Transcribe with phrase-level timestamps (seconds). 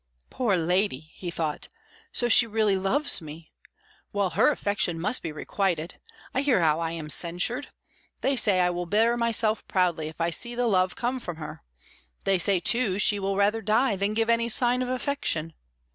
[0.31, 1.69] "Poor lady!" he thought.
[2.11, 3.51] "So she really loves me!
[4.11, 5.99] Well, her affection must be requited.
[6.33, 7.67] I hear how I am censured.
[8.21, 11.61] They say I will bear myself proudly if I see the love come from her.
[12.23, 15.53] They say, too, she will rather die than give any sign of affection....